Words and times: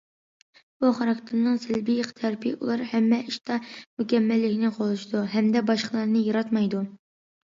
بۇ 0.83 0.87
خاراكتېرنىڭ 0.99 1.57
سەلبىي 1.65 1.99
تەرىپى، 2.21 2.53
ئۇلار 2.57 2.81
ھەممە 2.93 3.19
ئىشتا 3.31 3.57
مۇكەممەللىكنى 4.03 4.71
قوغلىشىدۇ، 4.79 5.21
ھەمدە 5.35 5.63
باشقىلارنى 5.69 6.25
ياراتمايدۇ. 6.29 6.83